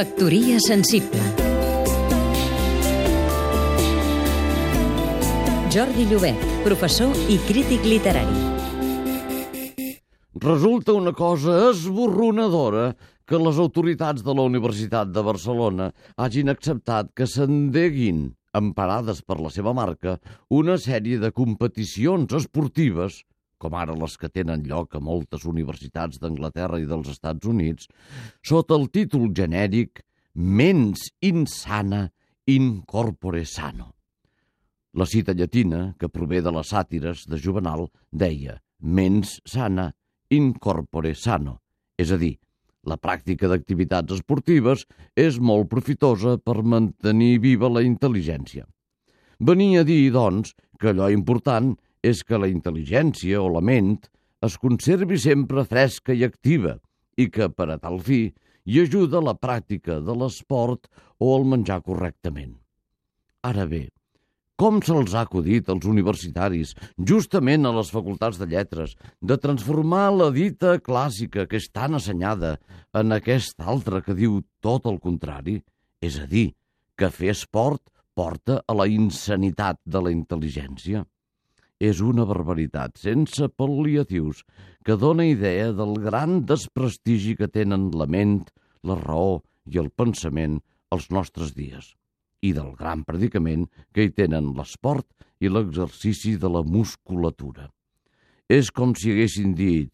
[0.00, 1.20] Factoria sensible
[5.68, 8.38] Jordi Llobet, professor i crític literari.
[10.40, 12.94] Resulta una cosa esborronadora
[13.28, 19.52] que les autoritats de la Universitat de Barcelona hagin acceptat que s'endeguin, emparades per la
[19.52, 20.16] seva marca,
[20.48, 23.20] una sèrie de competicions esportives,
[23.60, 27.90] com ara les que tenen lloc a moltes universitats d'Anglaterra i dels Estats Units,
[28.42, 30.02] sota el títol genèric
[30.34, 32.06] Mens insana
[32.46, 33.90] in corpore sano.
[34.94, 39.90] La cita llatina, que prové de les sàtires de Juvenal, deia mens sana
[40.30, 41.60] in corpore sano,
[41.98, 42.38] és a dir,
[42.88, 48.64] la pràctica d'activitats esportives és molt profitosa per mantenir viva la intel·ligència.
[49.38, 53.98] Venia a dir, doncs, que allò important és que la intel·ligència o la ment
[54.46, 56.78] es conservi sempre fresca i activa
[57.20, 58.28] i que, per a tal fi,
[58.64, 60.88] hi ajuda la pràctica de l'esport
[61.20, 62.54] o el menjar correctament.
[63.44, 63.88] Ara bé,
[64.60, 66.74] com se'ls ha acudit als universitaris,
[67.10, 72.58] justament a les facultats de lletres, de transformar la dita clàssica que és tan assenyada
[72.92, 75.62] en aquesta altra que diu tot el contrari?
[76.04, 76.50] És a dir,
[76.92, 77.80] que fer esport
[78.12, 81.06] porta a la insanitat de la intel·ligència.
[81.80, 84.42] És una barbaritat sense pal·liatius
[84.84, 88.42] que dona idea del gran desprestigi que tenen la ment,
[88.84, 90.60] la raó i el pensament
[90.92, 91.94] als nostres dies
[92.44, 95.06] i del gran predicament que hi tenen l'esport
[95.40, 97.68] i l'exercici de la musculatura.
[98.48, 99.92] És com si haguessin dit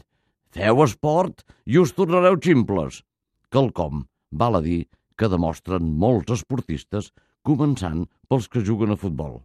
[0.55, 3.03] «Feu esport i us tornareu ximples»,
[3.51, 4.87] quelcom, val a dir,
[5.19, 7.11] que demostren molts esportistes,
[7.47, 9.41] començant pels que juguen a futbol.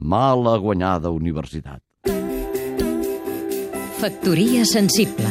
[0.00, 1.82] Mala guanyada universitat.
[4.00, 5.28] Factoria sensible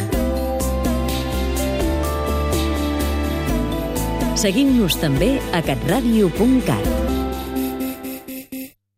[4.38, 7.09] Seguim-nos també a catradio.cat